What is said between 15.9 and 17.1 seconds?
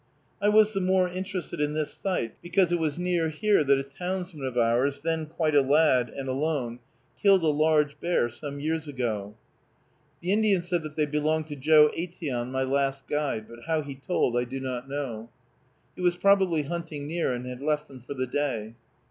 He was probably hunting